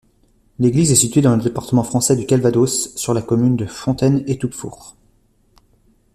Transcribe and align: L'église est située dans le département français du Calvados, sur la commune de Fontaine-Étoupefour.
L'église 0.57 0.91
est 0.91 0.95
située 0.95 1.21
dans 1.21 1.35
le 1.35 1.43
département 1.43 1.83
français 1.83 2.15
du 2.15 2.25
Calvados, 2.25 2.95
sur 2.95 3.13
la 3.13 3.21
commune 3.21 3.55
de 3.55 3.67
Fontaine-Étoupefour. 3.67 4.95